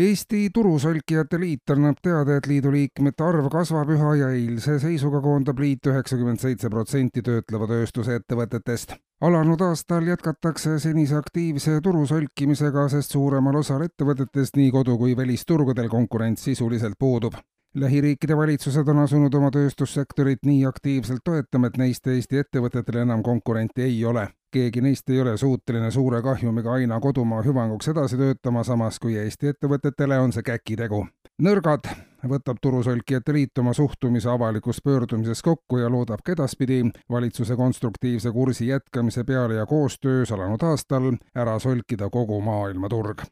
[0.00, 5.60] Eesti Turusolkijate Liit annab teada, et liidu liikmete arv kasvab üha ja eilse seisuga koondab
[5.60, 8.96] liit üheksakümmend seitse protsenti töötleva tööstuse ettevõtetest.
[9.20, 15.92] alanud aastal jätkatakse senise aktiivse turu solkimisega, sest suuremal osal ettevõtetest nii kodu- kui välisturgudel
[15.92, 17.36] konkurents sisuliselt puudub
[17.74, 23.82] lähiriikide valitsused on asunud oma tööstussektorit nii aktiivselt toetama, et neist Eesti ettevõtetel enam konkurenti
[23.82, 24.28] ei ole.
[24.50, 29.46] keegi neist ei ole suuteline suure kahjumiga aina kodumaa hüvanguks edasi töötama, samas kui Eesti
[29.46, 31.06] ettevõtetele on see käkitegu.
[31.42, 31.86] nõrgad
[32.28, 38.66] võtab Turusolkijate Liit oma suhtumise avalikus pöördumises kokku ja loodab ka edaspidi valitsuse konstruktiivse kursi
[38.66, 43.22] jätkamise peale ja koostöös alanud aastal ära solkida kogu maailmaturg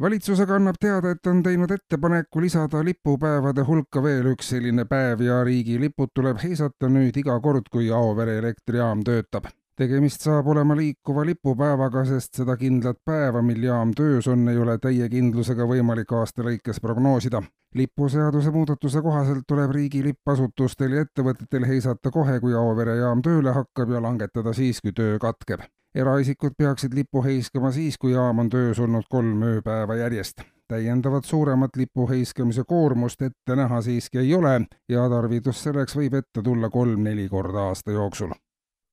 [0.00, 5.42] valitsusega annab teada, et on teinud ettepaneku lisada lipupäevade hulka veel üks selline päev ja
[5.46, 9.46] riigilipud tuleb heisata nüüd iga kord, kui Auvere elektrijaam töötab.
[9.74, 14.78] tegemist saab olema liikuva lipupäevaga, sest seda kindlat päeva, mil jaam töös on, ei ole
[14.78, 17.42] täie kindlusega võimalik aasta lõikes prognoosida.
[17.74, 23.90] lipuseaduse muudatuse kohaselt tuleb riigilipp asutustel ja ettevõtetel heisata kohe, kui Auvere jaam tööle hakkab
[23.90, 28.78] ja langetada siis, kui töö katkeb eraisikud peaksid lipu heiskama siis, kui jaam on töös
[28.78, 30.42] olnud kolm ööpäeva järjest.
[30.68, 34.54] täiendavat suuremat lipu heiskamise koormust ette näha siiski ei ole
[34.88, 38.32] ja tarvidus selleks võib ette tulla kolm-neli korda aasta jooksul.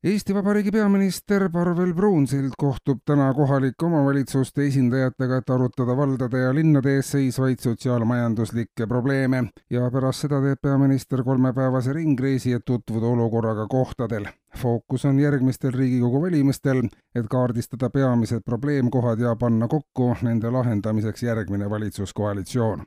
[0.04, 6.96] Eesti Vabariigi peaminister Parvel Pruunsild kohtub täna kohalike omavalitsuste esindajatega, et arutada valdade ja linnade
[6.98, 14.26] ees seisvaid sotsiaalmajanduslikke probleeme ja pärast seda teeb peaminister kolmepäevase ringreisi, et tutvuda olukorraga kohtadel.
[14.62, 16.84] Fookus on järgmistel Riigikogu valimistel,
[17.16, 22.86] et kaardistada peamised probleemkohad ja panna kokku nende lahendamiseks järgmine valitsuskoalitsioon.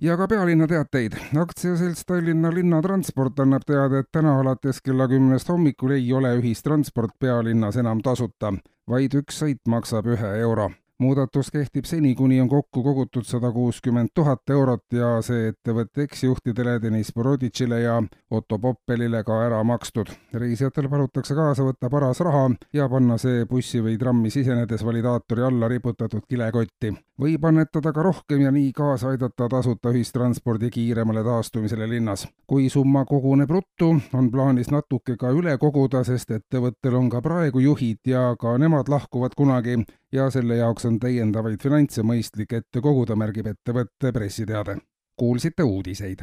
[0.00, 1.12] Ja ka pealinna teateid.
[1.40, 7.76] aktsiaselts Tallinna Linnatransport annab teada, et täna alates kella kümnest hommikul ei ole ühistransport pealinnas
[7.76, 8.52] enam tasuta,
[8.88, 14.12] vaid üks sõit maksab ühe euro muudatus kehtib seni, kuni on kokku kogutud sada kuuskümmend
[14.14, 17.96] tuhat eurot ja see ettevõtte eksjuhtidele Deniss Boroditšile ja
[18.30, 20.12] Otto Poppelile ka ära makstud.
[20.32, 25.68] reisijatel palutakse kaasa võtta paras raha ja panna see bussi või trammi sisenedes validaatori alla
[25.68, 26.94] riputatud kilekotti.
[27.20, 32.26] Võib annetada ka rohkem ja nii kaasa aidata tasuta ühistranspordi kiiremale taastumisele linnas.
[32.46, 37.60] kui summa koguneb ruttu, on plaanis natuke ka üle koguda, sest ettevõttel on ka praegu
[37.60, 43.16] juhid ja ka nemad lahkuvad kunagi ja selle jaoks on täiendavaid finantse mõistlik ette koguda,
[43.16, 44.78] märgib ettevõtte pressiteade.
[45.16, 46.22] kuulsite uudiseid.